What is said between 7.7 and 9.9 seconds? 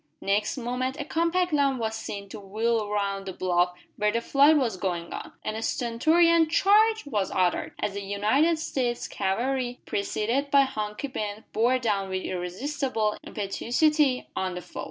as the United States cavalry,